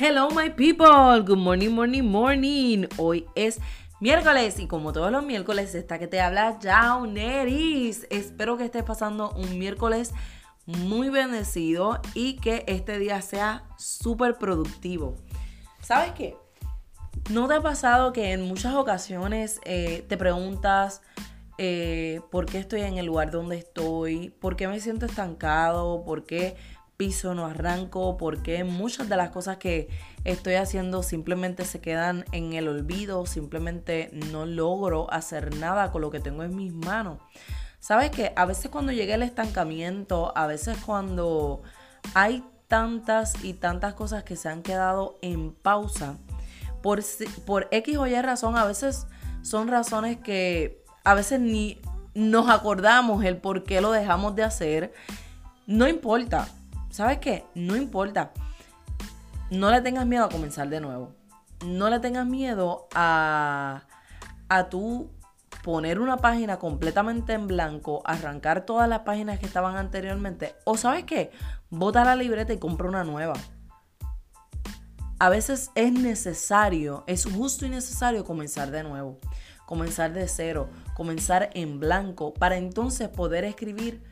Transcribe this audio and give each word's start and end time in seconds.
Hello 0.00 0.28
my 0.30 0.48
people, 0.50 1.24
good 1.24 1.38
morning, 1.38 1.70
morning, 1.70 2.04
morning. 2.04 2.86
Hoy 2.98 3.26
es 3.34 3.58
miércoles 3.98 4.60
y 4.60 4.68
como 4.68 4.92
todos 4.92 5.10
los 5.10 5.24
miércoles 5.24 5.74
está 5.74 5.98
que 5.98 6.06
te 6.06 6.20
habla 6.20 6.56
Jauneris. 6.62 8.06
Espero 8.08 8.56
que 8.56 8.66
estés 8.66 8.84
pasando 8.84 9.32
un 9.32 9.58
miércoles 9.58 10.12
muy 10.66 11.08
bendecido 11.08 12.00
y 12.14 12.36
que 12.36 12.62
este 12.68 13.00
día 13.00 13.20
sea 13.22 13.64
súper 13.76 14.36
productivo. 14.38 15.16
¿Sabes 15.82 16.12
qué? 16.12 16.36
¿No 17.30 17.48
te 17.48 17.54
ha 17.54 17.60
pasado 17.60 18.12
que 18.12 18.30
en 18.30 18.42
muchas 18.42 18.74
ocasiones 18.74 19.60
eh, 19.64 20.06
te 20.08 20.16
preguntas 20.16 21.02
eh, 21.60 22.20
por 22.30 22.46
qué 22.46 22.58
estoy 22.58 22.82
en 22.82 22.98
el 22.98 23.06
lugar 23.06 23.32
donde 23.32 23.56
estoy? 23.58 24.30
¿Por 24.30 24.54
qué 24.54 24.68
me 24.68 24.78
siento 24.78 25.06
estancado? 25.06 26.04
¿Por 26.04 26.24
qué 26.24 26.54
piso, 26.98 27.32
no 27.32 27.46
arranco, 27.46 28.18
porque 28.18 28.64
muchas 28.64 29.08
de 29.08 29.16
las 29.16 29.30
cosas 29.30 29.56
que 29.56 29.88
estoy 30.24 30.54
haciendo 30.54 31.04
simplemente 31.04 31.64
se 31.64 31.80
quedan 31.80 32.24
en 32.32 32.52
el 32.54 32.66
olvido, 32.66 33.24
simplemente 33.24 34.10
no 34.12 34.44
logro 34.44 35.10
hacer 35.12 35.56
nada 35.56 35.92
con 35.92 36.02
lo 36.02 36.10
que 36.10 36.18
tengo 36.18 36.42
en 36.42 36.56
mis 36.56 36.74
manos. 36.74 37.20
Sabes 37.78 38.10
que 38.10 38.32
a 38.34 38.44
veces 38.44 38.70
cuando 38.72 38.90
llega 38.90 39.14
el 39.14 39.22
estancamiento, 39.22 40.36
a 40.36 40.48
veces 40.48 40.76
cuando 40.84 41.62
hay 42.14 42.44
tantas 42.66 43.44
y 43.44 43.54
tantas 43.54 43.94
cosas 43.94 44.24
que 44.24 44.34
se 44.34 44.48
han 44.48 44.62
quedado 44.62 45.20
en 45.22 45.52
pausa, 45.52 46.18
por, 46.82 47.00
por 47.46 47.68
X 47.70 47.96
o 47.96 48.08
Y 48.08 48.20
razón, 48.20 48.56
a 48.56 48.64
veces 48.64 49.06
son 49.42 49.68
razones 49.68 50.16
que 50.16 50.82
a 51.04 51.14
veces 51.14 51.38
ni 51.38 51.80
nos 52.14 52.50
acordamos 52.50 53.24
el 53.24 53.36
por 53.36 53.62
qué 53.62 53.80
lo 53.80 53.92
dejamos 53.92 54.34
de 54.34 54.42
hacer. 54.42 54.92
No 55.66 55.86
importa, 55.86 56.48
¿sabes 56.90 57.18
qué? 57.18 57.44
No 57.54 57.76
importa. 57.76 58.32
No 59.50 59.70
le 59.70 59.80
tengas 59.80 60.06
miedo 60.06 60.24
a 60.24 60.28
comenzar 60.28 60.68
de 60.68 60.80
nuevo. 60.80 61.14
No 61.64 61.90
le 61.90 62.00
tengas 62.00 62.26
miedo 62.26 62.88
a, 62.94 63.82
a 64.48 64.68
tú 64.68 65.10
poner 65.62 66.00
una 66.00 66.18
página 66.18 66.58
completamente 66.58 67.32
en 67.32 67.46
blanco, 67.46 68.02
arrancar 68.04 68.64
todas 68.64 68.88
las 68.88 69.00
páginas 69.00 69.38
que 69.38 69.46
estaban 69.46 69.76
anteriormente. 69.76 70.54
O 70.64 70.76
sabes 70.76 71.04
qué? 71.04 71.30
Bota 71.70 72.04
la 72.04 72.16
libreta 72.16 72.52
y 72.52 72.58
compra 72.58 72.88
una 72.88 73.04
nueva. 73.04 73.34
A 75.18 75.28
veces 75.30 75.70
es 75.74 75.92
necesario, 75.92 77.02
es 77.06 77.24
justo 77.24 77.66
y 77.66 77.70
necesario 77.70 78.24
comenzar 78.24 78.70
de 78.70 78.84
nuevo. 78.84 79.18
Comenzar 79.66 80.12
de 80.12 80.28
cero, 80.28 80.70
comenzar 80.94 81.50
en 81.54 81.80
blanco, 81.80 82.32
para 82.32 82.56
entonces 82.56 83.08
poder 83.08 83.44
escribir 83.44 84.02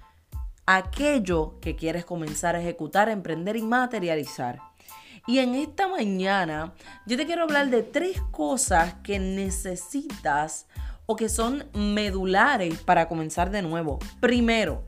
aquello 0.66 1.54
que 1.60 1.76
quieres 1.76 2.04
comenzar 2.04 2.56
a 2.56 2.60
ejecutar, 2.60 3.08
emprender 3.08 3.56
y 3.56 3.62
materializar. 3.62 4.60
Y 5.26 5.38
en 5.38 5.54
esta 5.54 5.88
mañana 5.88 6.74
yo 7.06 7.16
te 7.16 7.26
quiero 7.26 7.44
hablar 7.44 7.70
de 7.70 7.82
tres 7.82 8.20
cosas 8.30 8.94
que 9.02 9.18
necesitas 9.18 10.66
o 11.06 11.16
que 11.16 11.28
son 11.28 11.64
medulares 11.72 12.80
para 12.80 13.08
comenzar 13.08 13.50
de 13.50 13.62
nuevo. 13.62 13.98
Primero, 14.20 14.84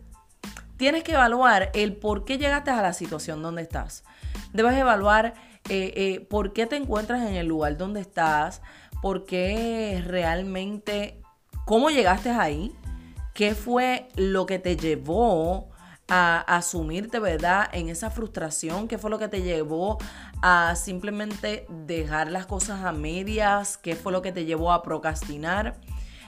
tienes 0.77 1.03
que 1.03 1.13
evaluar 1.13 1.71
el 1.75 1.97
por 1.97 2.25
qué 2.25 2.39
llegaste 2.39 2.71
a 2.71 2.83
la 2.83 2.93
situación 2.93 3.43
donde 3.43 3.63
estás. 3.63 4.05
Debes 4.53 4.77
evaluar 4.77 5.35
eh, 5.69 5.93
eh, 5.97 6.27
por 6.29 6.53
qué 6.53 6.67
te 6.67 6.77
encuentras 6.77 7.29
en 7.29 7.35
el 7.35 7.47
lugar 7.47 7.77
donde 7.77 8.01
estás, 8.01 8.63
por 9.03 9.27
qué 9.27 10.03
realmente, 10.07 11.21
cómo 11.65 11.91
llegaste 11.91 12.31
ahí, 12.31 12.73
qué 13.39 13.55
fue 13.55 14.09
lo 14.17 14.47
que 14.47 14.59
te 14.59 14.77
llevó 14.77 15.69
a 16.09 16.41
asumirte, 16.41 17.21
¿verdad? 17.21 17.69
En 17.71 17.89
esa 17.89 18.11
frustración, 18.11 18.89
qué 18.89 18.99
fue 18.99 19.11
lo 19.11 19.21
que 19.21 19.29
te 19.29 19.43
llevó 19.43 19.99
a 20.43 20.75
simplemente 20.75 21.65
dejar 21.69 22.33
las 22.33 22.47
cosas 22.47 22.85
a 22.85 22.91
medias, 22.91 23.77
qué 23.77 23.95
fue 23.95 24.11
lo 24.11 24.23
que 24.23 24.33
te 24.33 24.45
llevó 24.45 24.73
a 24.73 24.83
procrastinar. 24.83 25.77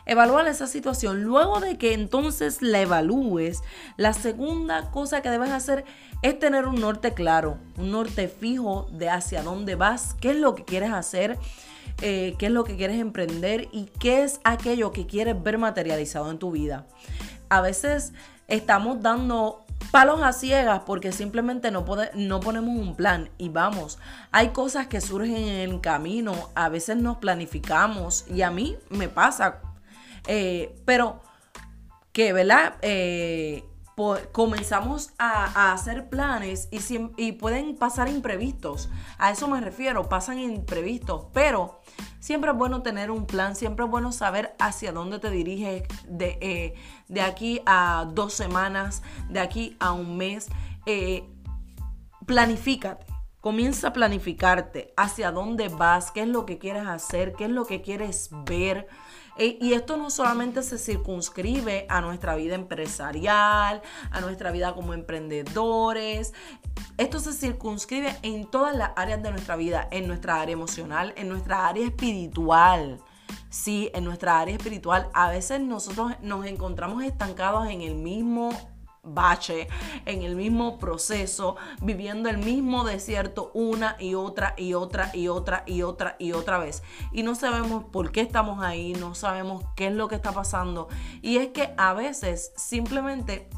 Evaluar 0.07 0.47
esa 0.47 0.69
situación. 0.69 1.25
Luego 1.25 1.59
de 1.59 1.79
que 1.79 1.95
entonces 1.95 2.63
la 2.63 2.81
evalúes, 2.81 3.61
la 3.97 4.13
segunda 4.13 4.93
cosa 4.93 5.21
que 5.21 5.31
debes 5.31 5.51
hacer 5.51 5.85
es 6.23 6.39
tener 6.39 6.69
un 6.69 6.81
norte 6.81 7.13
claro, 7.13 7.59
un 7.77 7.91
norte 7.91 8.29
fijo 8.29 8.87
de 8.93 9.11
hacia 9.11 9.43
dónde 9.43 9.75
vas, 9.75 10.15
qué 10.21 10.31
es 10.31 10.37
lo 10.37 10.55
que 10.55 10.65
quieres 10.65 10.93
hacer, 10.93 11.41
eh, 12.03 12.35
qué 12.39 12.47
es 12.47 12.53
lo 12.53 12.65
que 12.65 12.77
quieres 12.77 12.99
emprender 12.99 13.69
y 13.73 13.87
qué 13.99 14.23
es 14.23 14.41
aquello 14.45 14.93
que 14.93 15.07
quieres 15.07 15.41
ver 15.43 15.59
materializado 15.59 16.31
en 16.31 16.39
tu 16.39 16.51
vida. 16.51 16.87
A 17.49 17.61
veces 17.61 18.13
estamos 18.49 19.03
dando 19.03 19.65
palos 19.91 20.23
a 20.23 20.33
ciegas 20.33 20.83
porque 20.87 21.13
simplemente 21.13 21.71
no, 21.71 21.85
no 22.15 22.41
ponemos 22.41 22.77
un 22.77 22.95
plan 22.95 23.31
y 23.39 23.49
vamos. 23.49 23.99
Hay 24.31 24.49
cosas 24.49 24.87
que 24.87 25.01
surgen 25.01 25.37
en 25.37 25.71
el 25.71 25.81
camino, 25.81 26.51
a 26.55 26.69
veces 26.69 26.97
nos 26.97 27.19
planificamos 27.19 28.25
y 28.29 28.43
a 28.43 28.51
mí 28.51 28.77
me 28.89 29.09
pasa, 29.09 29.61
eh, 30.27 30.77
pero 30.85 31.21
que, 32.13 32.33
¿verdad? 32.33 32.75
Eh, 32.83 33.65
comenzamos 34.33 35.13
a, 35.19 35.73
hacer 35.73 36.09
planes 36.09 36.69
y, 37.17 37.33
pueden 37.33 37.77
pasar 37.77 38.09
imprevistos. 38.09 38.89
A 39.19 39.31
eso 39.31 39.49
me 39.49 39.61
refiero, 39.61 40.09
pasan 40.09 40.39
imprevistos, 40.39 41.27
pero 41.33 41.81
siempre 42.19 42.51
es 42.51 42.57
bueno 42.57 42.83
tener 42.83 43.11
un 43.11 43.27
plan, 43.27 43.57
siempre 43.57 43.85
es 43.85 43.91
bueno 43.91 44.13
saber 44.13 44.55
hacia 44.59 44.93
dónde 44.93 45.19
te 45.19 45.31
diriges 45.31 45.83
de, 46.09 46.39
eh, 46.41 46.75
de 47.09 47.21
aquí 47.21 47.61
a 47.67 48.07
dos 48.13 48.33
semanas, 48.33 49.03
de 49.29 49.41
aquí 49.41 49.77
a 49.81 49.93
un 49.93 50.17
mes. 50.17 50.49
Eh, 50.87 51.25
planifícate. 52.27 53.10
Comienza 53.41 53.89
a 53.89 53.93
planificarte 53.95 54.93
hacia 54.99 55.33
dónde 55.33 55.69
vas, 55.69 56.11
qué 56.11 56.23
es 56.23 56.29
lo 56.29 56.45
que 56.45 56.59
quieres 56.59 56.87
hacer, 56.87 57.33
qué 57.33 57.47
es 57.47 57.51
lo 57.51 57.65
que 57.65 57.81
quieres 57.81 58.29
ver. 58.45 58.87
E, 59.39 59.57
y 59.59 59.73
esto 59.73 59.97
no 59.97 60.11
solamente 60.11 60.63
se 60.63 60.77
circunscribe 60.77 61.87
a 61.89 62.03
nuestra 62.03 62.35
vida 62.35 62.55
empresarial, 62.55 63.81
a 64.11 64.21
nuestra 64.21 64.51
vida 64.51 64.75
como 64.75 64.93
emprendedores. 64.93 66.35
Esto 66.99 67.19
se 67.19 67.33
circunscribe 67.33 68.15
en 68.21 68.45
todas 68.51 68.77
las 68.77 68.91
áreas 68.95 69.23
de 69.23 69.31
nuestra 69.31 69.57
vida, 69.57 69.89
en 69.91 70.07
nuestra 70.07 70.43
área 70.43 70.53
emocional, 70.53 71.15
en 71.17 71.31
nuestra 71.31 71.67
área 71.67 71.87
espiritual. 71.87 73.01
Sí, 73.49 73.91
en 73.95 74.05
nuestra 74.05 74.39
área 74.39 74.55
espiritual 74.55 75.09
a 75.15 75.31
veces 75.31 75.61
nosotros 75.61 76.13
nos 76.21 76.45
encontramos 76.45 77.03
estancados 77.05 77.69
en 77.69 77.81
el 77.81 77.95
mismo 77.95 78.51
bache, 79.03 79.69
en 80.07 80.23
el 80.23 80.37
mismo 80.37 80.79
proceso, 80.79 81.57
viviendo 81.83 82.29
el 82.29 82.39
mismo 82.39 82.85
desierto 82.85 83.51
una 83.55 83.97
y 83.99 84.15
otra 84.15 84.55
y 84.57 84.75
otra 84.75 85.11
y 85.15 85.29
otra 85.29 85.65
y 85.67 85.83
otra 85.83 86.17
y 86.19 86.33
otra 86.33 86.59
vez. 86.59 86.83
Y 87.13 87.23
no 87.23 87.35
sabemos 87.35 87.85
por 87.85 88.13
qué 88.13 88.21
estamos 88.21 88.63
ahí, 88.63 88.93
no 88.93 89.15
sabemos 89.15 89.65
qué 89.77 89.89
es 89.89 89.95
lo 89.95 90.09
que 90.09 90.17
está 90.17 90.33
pasando. 90.33 90.89
Y 91.23 91.39
es 91.39 91.49
que 91.49 91.75
a 91.77 91.93
veces 91.95 92.53
simplemente 92.57 93.49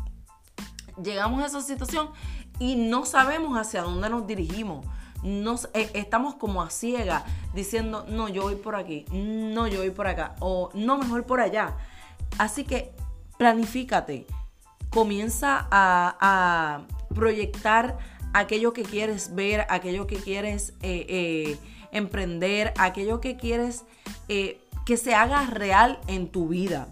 llegamos 1.03 1.42
a 1.42 1.47
esa 1.47 1.60
situación 1.60 2.10
y 2.59 2.76
no 2.76 3.04
sabemos 3.04 3.59
hacia 3.59 3.82
dónde 3.82 4.09
nos 4.09 4.26
dirigimos. 4.26 4.86
Nos, 5.22 5.69
eh, 5.72 5.88
estamos 5.94 6.34
como 6.34 6.62
a 6.62 6.70
ciega 6.70 7.24
diciendo, 7.54 8.04
no, 8.09 8.28
yo 8.28 8.42
voy 8.42 8.56
por 8.56 8.74
aquí, 8.74 9.04
no, 9.12 9.69
yo 9.69 9.78
voy 9.78 9.91
por 9.91 10.09
acá, 10.09 10.34
o 10.41 10.70
no, 10.74 10.98
mejor 10.98 11.26
por 11.26 11.41
allá. 11.41 11.76
Así 12.38 12.64
que 12.64 12.92
planifícate 13.38 14.26
comienza 14.92 15.66
a, 15.70 16.86
proyectar 17.14 17.98
aquello 18.32 18.72
que 18.72 18.84
quieres 18.84 19.34
ver, 19.34 19.66
aquello 19.69 20.06
que 20.06 20.16
quieres 20.16 20.72
eh, 20.80 21.04
eh, 21.08 21.58
emprender, 21.92 22.72
aquello 22.78 23.20
que 23.20 23.36
quieres 23.36 23.84
eh, 24.28 24.58
que 24.86 24.97
se 24.97 25.14
haga 25.14 25.44
real 25.47 26.00
en 26.06 26.28
tu 26.28 26.48
vida. 26.48 26.88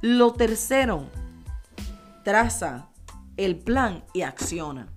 Lo 0.00 0.32
tercero, 0.32 1.08
traza 2.24 2.88
el 3.36 3.56
plan 3.56 4.04
y 4.12 4.22
acciona. 4.22 4.88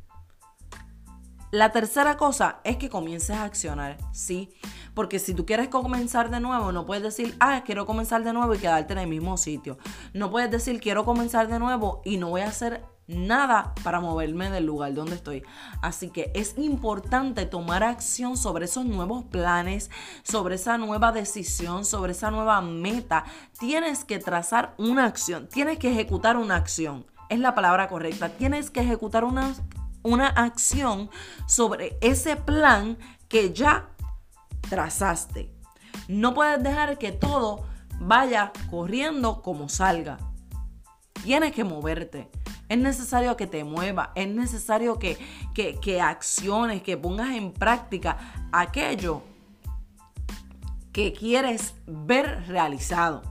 La 1.52 1.72
tercera 1.72 2.18
cosa 2.18 2.60
es 2.64 2.78
que 2.78 2.90
comiences 2.90 3.36
a 3.36 3.44
accionar, 3.44 3.98
¿sí? 4.12 4.50
Porque 4.96 5.20
si 5.20 5.36
tú 5.36 5.46
quieres 5.46 5.68
comenzar 5.68 6.32
de 6.32 6.40
nuevo, 6.40 6.72
no 6.72 6.86
puedes 6.86 7.04
decir, 7.04 7.36
ah, 7.40 7.62
quiero 7.66 7.86
comenzar 7.86 8.24
de 8.24 8.34
nuevo 8.34 8.56
y 8.56 8.58
quedarte 8.58 8.94
en 8.94 9.00
el 9.00 9.08
mismo 9.08 9.38
sitio. 9.38 9.78
No 10.14 10.32
puedes 10.32 10.50
decir, 10.50 10.80
quiero 10.80 11.06
comenzar 11.06 11.48
de 11.48 11.60
nuevo 11.60 12.02
y 12.04 12.18
no 12.18 12.30
voy 12.30 12.42
a 12.42 12.48
hacer 12.48 12.84
nada 13.08 13.74
para 13.84 14.00
moverme 14.00 14.50
del 14.50 14.66
lugar 14.66 14.94
donde 14.94 15.16
estoy. 15.16 15.44
Así 15.82 16.10
que 16.10 16.32
es 16.34 16.58
importante 16.58 17.46
tomar 17.46 17.84
acción 17.84 18.38
sobre 18.38 18.66
esos 18.66 18.86
nuevos 18.86 19.26
planes, 19.26 19.92
sobre 20.24 20.56
esa 20.56 20.78
nueva 20.78 21.12
decisión, 21.12 21.86
sobre 21.86 22.14
esa 22.14 22.32
nueva 22.32 22.62
meta. 22.62 23.26
Tienes 23.60 24.06
que 24.06 24.20
trazar 24.20 24.74
una 24.78 25.06
acción, 25.06 25.48
tienes 25.48 25.78
que 25.78 25.92
ejecutar 25.92 26.38
una 26.38 26.56
acción. 26.56 27.06
Es 27.30 27.40
la 27.40 27.56
palabra 27.56 27.88
correcta. 27.88 28.30
Tienes 28.30 28.70
que 28.70 28.82
ejecutar 28.82 29.24
una, 29.24 29.56
una 30.04 30.28
acción 30.28 31.10
sobre 31.48 31.98
ese 32.02 32.36
plan 32.36 32.98
que 33.28 33.52
ya 33.52 33.90
trazaste. 34.70 35.54
No 36.08 36.34
puedes 36.34 36.62
dejar 36.62 36.98
que 36.98 37.12
todo 37.12 37.66
vaya 38.00 38.52
corriendo 38.70 39.42
como 39.42 39.70
salga. 39.70 40.18
Tienes 41.24 41.54
que 41.54 41.64
moverte. 41.64 42.30
Es 42.68 42.78
necesario 42.78 43.38
que 43.38 43.46
te 43.46 43.64
muevas, 43.64 44.10
es 44.16 44.28
necesario 44.28 44.98
que, 44.98 45.18
que, 45.54 45.80
que 45.80 46.02
acciones, 46.02 46.82
que 46.82 46.98
pongas 46.98 47.36
en 47.36 47.54
práctica 47.54 48.18
aquello 48.52 49.22
que 50.92 51.14
quieres 51.14 51.76
ver 51.86 52.48
realizado. 52.48 53.22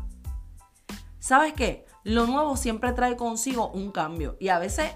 ¿Sabes 1.19 1.53
qué? 1.55 1.87
Lo 2.05 2.27
nuevo 2.27 2.57
siempre 2.57 2.93
trae 2.93 3.17
consigo 3.17 3.71
un 3.71 3.91
cambio 3.91 4.37
y 4.39 4.49
a 4.49 4.59
veces, 4.59 4.93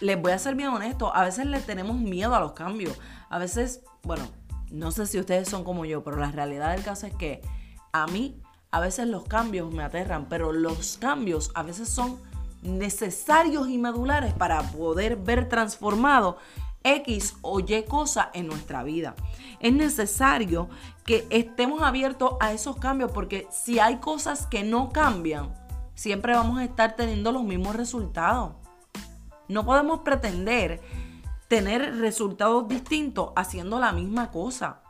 les 0.00 0.20
voy 0.20 0.32
a 0.32 0.38
ser 0.38 0.56
bien 0.56 0.70
honesto, 0.70 1.14
a 1.14 1.24
veces 1.24 1.46
le 1.46 1.60
tenemos 1.60 1.96
miedo 1.96 2.34
a 2.34 2.40
los 2.40 2.52
cambios. 2.52 2.98
A 3.30 3.38
veces, 3.38 3.82
bueno, 4.02 4.24
no 4.70 4.90
sé 4.90 5.06
si 5.06 5.18
ustedes 5.18 5.48
son 5.48 5.64
como 5.64 5.84
yo, 5.84 6.02
pero 6.04 6.16
la 6.16 6.30
realidad 6.30 6.74
del 6.74 6.84
caso 6.84 7.06
es 7.06 7.14
que 7.14 7.42
a 7.92 8.06
mí 8.06 8.40
a 8.70 8.80
veces 8.80 9.06
los 9.08 9.24
cambios 9.24 9.72
me 9.72 9.82
aterran, 9.82 10.26
pero 10.28 10.52
los 10.52 10.98
cambios 10.98 11.50
a 11.54 11.62
veces 11.62 11.88
son 11.88 12.18
necesarios 12.62 13.68
y 13.68 13.78
medulares 13.78 14.32
para 14.34 14.62
poder 14.62 15.16
ver 15.16 15.48
transformado 15.48 16.38
X 16.82 17.36
o 17.42 17.60
Y 17.60 17.84
cosa 17.84 18.30
en 18.34 18.46
nuestra 18.46 18.82
vida. 18.82 19.14
Es 19.60 19.72
necesario 19.72 20.68
que 21.04 21.26
estemos 21.30 21.82
abiertos 21.82 22.34
a 22.40 22.52
esos 22.52 22.76
cambios 22.76 23.10
porque 23.12 23.46
si 23.50 23.78
hay 23.78 23.96
cosas 23.96 24.46
que 24.46 24.62
no 24.62 24.90
cambian, 24.90 25.54
siempre 25.94 26.34
vamos 26.34 26.58
a 26.58 26.64
estar 26.64 26.94
teniendo 26.94 27.32
los 27.32 27.44
mismos 27.44 27.74
resultados. 27.74 28.52
No 29.48 29.64
podemos 29.64 30.00
pretender 30.00 30.80
tener 31.48 31.96
resultados 31.96 32.68
distintos 32.68 33.32
haciendo 33.34 33.80
la 33.80 33.92
misma 33.92 34.30
cosa. 34.30 34.82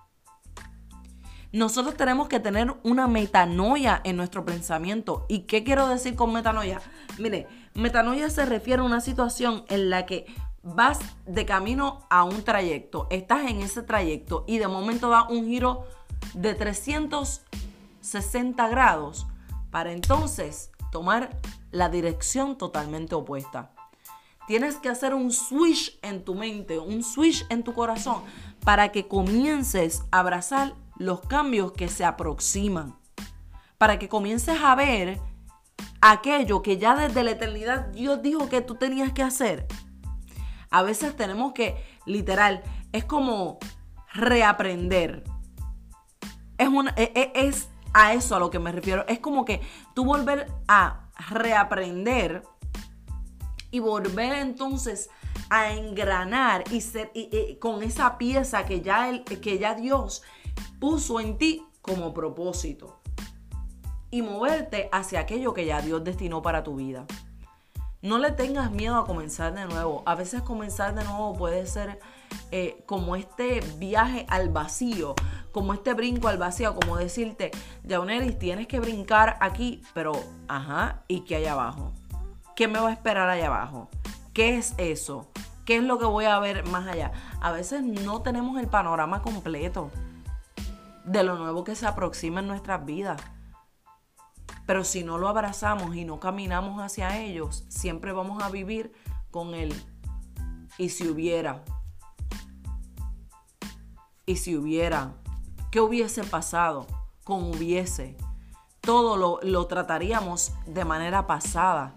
Nosotros 1.51 1.97
tenemos 1.97 2.29
que 2.29 2.41
tener 2.41 2.75
una 2.83 3.09
metanoia 3.09 4.03
en 4.05 4.17
nuestro 4.17 4.45
pensamiento. 4.45 5.25
¿Y 5.29 5.41
qué 5.41 5.65
quiero 5.65 5.89
decir 5.89 6.15
con 6.15 6.33
metanoia? 6.33 6.81
Mire, 7.19 7.47
metanoia 7.75 8.29
se 8.29 8.45
refiere 8.45 8.83
a 8.83 8.85
una 8.85 9.01
situación 9.01 9.65
en 9.69 9.89
la 9.89 10.05
que 10.05 10.27
vas 10.63 10.99
de 11.27 11.47
camino 11.47 12.07
a 12.11 12.25
un 12.25 12.43
trayecto, 12.43 13.07
estás 13.11 13.51
en 13.51 13.63
ese 13.63 13.83
trayecto 13.83 14.45
y 14.47 14.59
de 14.59 14.69
momento 14.69 15.09
da 15.09 15.27
un 15.29 15.47
giro 15.47 15.87
de 16.35 16.55
360 16.55 18.69
grados 18.69 19.27
para 19.71 19.93
entonces 19.93 20.71
tomar 20.91 21.39
la 21.71 21.89
dirección 21.89 22.59
totalmente 22.59 23.15
opuesta. 23.15 23.73
Tienes 24.49 24.77
que 24.77 24.89
hacer 24.89 25.15
un 25.15 25.31
switch 25.31 25.97
en 26.03 26.25
tu 26.25 26.35
mente, 26.35 26.81
un 26.81 27.05
switch 27.05 27.47
en 27.51 27.63
tu 27.63 27.73
corazón 27.73 28.23
para 28.65 28.91
que 28.91 29.07
comiences 29.07 30.03
a 30.11 30.19
abrazar 30.19 30.75
los 30.97 31.21
cambios 31.21 31.71
que 31.71 31.87
se 31.87 32.05
aproximan. 32.05 32.97
Para 33.79 34.01
que 34.01 34.09
comiences 34.09 34.59
a 34.61 34.75
ver 34.75 35.21
aquello 36.01 36.63
que 36.63 36.79
ya 36.79 36.97
desde 36.97 37.23
la 37.23 37.31
eternidad 37.31 37.87
Dios 37.93 38.21
dijo 38.23 38.49
que 38.49 38.61
tú 38.61 38.75
tenías 38.75 39.13
que 39.13 39.23
hacer 39.23 39.69
a 40.71 40.83
veces 40.83 41.17
tenemos 41.17 41.53
que, 41.53 41.83
literal, 42.05 42.63
es 42.93 43.05
como 43.05 43.59
reaprender. 44.13 45.25
Es, 46.59 46.69
e, 46.97 47.13
e, 47.15 47.33
es 47.35 47.69
a 47.95 48.13
eso 48.13 48.37
a 48.37 48.39
lo 48.39 48.51
que 48.51 48.59
me 48.59 48.73
refiero. 48.73 49.05
Es 49.09 49.19
como 49.19 49.45
que 49.45 49.61
tú 49.95 50.05
volver 50.05 50.51
a 50.67 51.09
reaprender 51.31 52.43
y 53.71 53.81
volver 53.81 54.35
entonces 54.35 55.11
a 55.51 55.73
engranar 55.73 56.65
y 56.71 56.81
ser 56.81 57.11
con 57.59 57.83
esa 57.83 58.19
pieza 58.19 58.65
que 58.65 58.81
ya, 58.81 59.25
que 59.25 59.59
ya 59.59 59.75
Dios 59.75 60.23
puso 60.79 61.21
en 61.21 61.39
ti 61.39 61.65
como 61.83 62.13
propósito 62.13 63.01
y 64.11 64.23
moverte 64.23 64.89
hacia 64.93 65.21
aquello 65.21 65.55
que 65.55 65.67
ya 65.67 65.81
Dios 65.83 66.03
destinó 66.05 66.43
para 66.43 66.65
tu 66.65 66.77
vida. 66.77 67.07
No 68.01 68.19
le 68.19 68.31
tengas 68.31 68.71
miedo 68.71 68.97
a 68.97 69.05
comenzar 69.05 69.55
de 69.55 69.67
nuevo. 69.67 70.05
A 70.07 70.15
veces 70.15 70.43
comenzar 70.43 70.95
de 70.95 71.03
nuevo 71.03 71.35
puede 71.35 71.67
ser 71.67 71.99
eh, 72.53 72.83
como 72.87 73.17
este 73.17 73.61
viaje 73.77 74.25
al 74.29 74.51
vacío, 74.51 75.17
como 75.51 75.75
este 75.75 75.95
brinco 75.95 76.29
al 76.29 76.39
vacío, 76.39 76.77
como 76.77 76.97
decirte, 76.97 77.51
Jauneris, 77.89 78.39
tienes 78.39 78.69
que 78.69 78.79
brincar 78.79 79.37
aquí, 79.41 79.83
pero, 79.95 80.13
ajá, 80.47 81.03
¿y 81.09 81.21
qué 81.23 81.37
hay 81.37 81.47
abajo? 81.47 81.93
¿Qué 82.59 82.67
me 82.67 82.81
va 82.81 82.89
a 82.89 82.93
esperar 82.93 83.29
allá 83.29 83.47
abajo? 83.47 83.89
¿Qué 84.35 84.57
es 84.57 84.75
eso? 84.79 85.31
¿Qué 85.65 85.77
es 85.77 85.85
lo 85.85 85.97
que 86.01 86.07
voy 86.07 86.25
a 86.25 86.41
ver 86.41 86.67
más 86.67 86.89
allá? 86.89 87.13
A 87.41 87.53
veces 87.53 87.85
no 87.85 88.23
tenemos 88.23 88.59
el 88.59 88.67
panorama 88.67 89.23
completo 89.23 89.93
de 91.05 91.23
lo 91.23 91.37
nuevo 91.37 91.63
que 91.63 91.77
se 91.77 91.87
aproxima 91.87 92.41
en 92.41 92.49
nuestras 92.49 92.85
vidas. 92.85 93.23
Pero 94.67 94.83
si 94.83 95.05
no 95.05 95.19
lo 95.19 95.29
abrazamos 95.29 95.95
y 95.95 96.05
no 96.05 96.19
caminamos 96.19 96.83
hacia 96.83 97.21
ellos, 97.21 97.65
siempre 97.69 98.11
vamos 98.11 98.43
a 98.43 98.51
vivir 98.51 98.93
con 99.31 99.55
él. 99.55 99.73
Y 100.79 100.89
si 100.89 101.07
hubiera, 101.07 101.63
y 104.27 104.35
si 104.35 104.57
hubiera, 104.57 105.13
¿qué 105.71 105.81
hubiese 105.81 106.25
pasado 106.25 106.89
con 107.23 107.45
hubiese? 107.45 108.17
Todo 108.81 109.17
lo, 109.17 109.39
lo 109.45 109.69
trataríamos 109.69 110.55
de 110.67 110.85
manera 110.85 111.29
pasada 111.29 111.95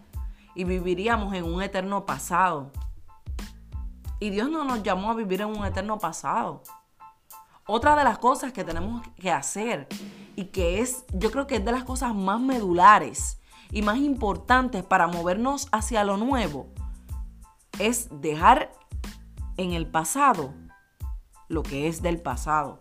y 0.56 0.64
viviríamos 0.64 1.34
en 1.34 1.46
un 1.46 1.62
eterno 1.62 2.06
pasado. 2.06 2.72
Y 4.20 4.30
Dios 4.30 4.50
no 4.50 4.64
nos 4.64 4.84
llamó 4.84 5.12
a 5.12 5.16
vivir 5.16 5.42
en 5.42 5.48
un 5.48 5.66
eterno 5.66 5.98
pasado. 5.98 6.62
Otra 7.66 7.96
de 7.96 8.04
las 8.04 8.18
cosas 8.18 8.54
que 8.54 8.64
tenemos 8.64 9.02
que 9.16 9.32
hacer 9.32 9.88
y 10.36 10.46
que 10.46 10.80
es, 10.80 11.06
yo 11.14 11.32
creo 11.32 11.48
que 11.48 11.56
es 11.56 11.66
de 11.66 11.72
las 11.72 11.84
cosas 11.84 12.14
más 12.14 12.40
medulares 12.40 13.40
y 13.72 13.82
más 13.82 13.98
importantes 13.98 14.84
para 14.84 15.08
movernos 15.08 15.68
hacia 15.72 16.04
lo 16.04 16.18
nuevo, 16.18 16.68
es 17.80 18.10
dejar 18.22 18.72
en 19.58 19.74
el 19.74 19.88
pasado 19.88 20.54
lo 21.48 21.64
que 21.64 21.88
es 21.88 22.02
del 22.02 22.22
pasado. 22.22 22.80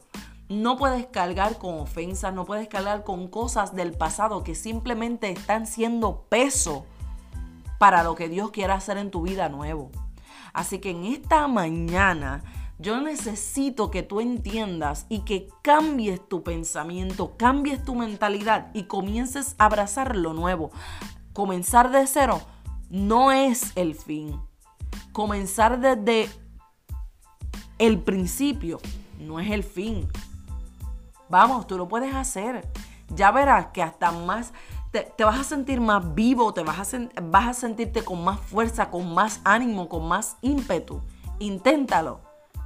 No 0.49 0.77
puedes 0.77 1.07
cargar 1.07 1.59
con 1.59 1.79
ofensas, 1.79 2.35
no 2.35 2.45
puedes 2.45 2.69
cargar 2.69 3.05
con 3.05 3.29
cosas 3.29 3.75
del 3.75 3.93
pasado 3.93 4.43
que 4.43 4.55
simplemente 4.55 5.31
están 5.31 5.67
siendo 5.67 6.27
peso 6.29 6.87
para 7.81 8.03
lo 8.03 8.15
que 8.15 8.29
Dios 8.29 8.51
quiera 8.51 8.75
hacer 8.75 8.99
en 8.99 9.11
tu 9.11 9.23
vida 9.23 9.49
nuevo. 9.49 9.91
Así 10.53 10.81
que 10.81 10.91
en 10.91 11.07
esta 11.07 11.49
mañana 11.49 12.45
yo 12.79 13.01
necesito 13.01 13.91
que 13.91 14.03
tú 14.03 14.21
entiendas 14.21 15.07
y 15.09 15.21
que 15.21 15.49
cambies 15.63 16.21
tu 16.29 16.43
pensamiento, 16.43 17.39
cambies 17.39 17.83
tu 17.83 17.95
mentalidad 17.95 18.71
y 18.75 18.83
comiences 18.83 19.55
a 19.57 19.65
abrazar 19.65 20.15
lo 20.15 20.35
nuevo. 20.35 20.73
Comenzar 21.33 21.91
de 21.91 22.07
cero 22.07 22.43
no 22.91 23.33
es 23.33 23.73
el 23.77 23.95
fin. 23.95 24.39
Comenzar 25.13 25.81
desde 25.81 26.29
el 27.79 27.99
principio 27.99 28.79
no 29.19 29.41
es 29.41 29.51
el 29.51 29.65
fin. 29.65 30.07
Vamos, 31.31 31.67
tú 31.67 31.79
lo 31.79 31.89
puedes 31.89 32.15
hacer. 32.15 32.69
Ya 33.09 33.31
verás 33.31 33.69
que 33.69 33.83
hasta 33.83 34.13
más 34.13 34.53
te, 34.91 35.25
vas 35.25 35.39
a 35.39 35.45
sentir 35.45 35.81
más 35.81 36.15
vivo, 36.15 36.53
te 36.53 36.63
vas 36.63 36.95
a, 36.95 36.99
vas 37.23 37.49
a 37.49 37.55
sentirte 37.55 38.03
con 38.03 38.25
más 38.25 38.41
fuerza, 38.41 38.91
con 38.91 39.15
más 39.15 39.41
ánimo, 39.45 39.89
con 39.89 40.09
más 40.09 40.37
ímpetu. 40.43 41.01
Inténtalo 41.39 42.21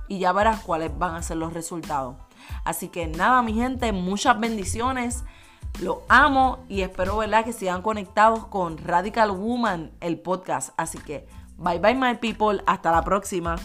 y 0.09 0.19
ya 0.19 0.33
verás 0.33 0.61
cuáles 0.61 0.97
van 0.99 1.14
a 1.16 1.23
ser 1.23 1.37
los 1.37 1.52
resultados. 1.52 2.16
Así 2.64 2.88
que 2.88 3.07
nada, 3.07 3.43
mi 3.43 3.54
gente, 3.54 3.93
muchas 3.93 4.38
bendiciones. 4.38 5.25
Lo 5.81 6.02
amo 6.09 6.64
y 6.69 6.83
espero 6.83 7.16
¿verdad? 7.16 7.45
que 7.45 7.52
sigan 7.52 7.83
conectados 7.83 8.47
con 8.47 8.78
Radical 8.78 9.33
Woman, 9.33 9.93
el 10.00 10.19
podcast. 10.19 10.71
Así 10.76 10.99
que 10.99 11.26
bye 11.57 11.78
bye, 11.78 11.95
my 11.95 12.14
people. 12.16 12.62
Hasta 12.66 12.90
la 12.93 13.02
próxima. 13.02 13.57